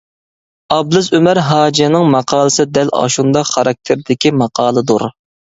ئابلىز 0.75 1.09
ئۆمەر 1.17 1.41
ھاجىنىڭ 1.49 2.09
ماقالىسى 2.15 2.65
دەل 2.79 2.89
ئاشۇنداق 3.01 3.53
خاراكتېردىكى 3.53 4.37
ماقالىدۇر. 4.43 5.07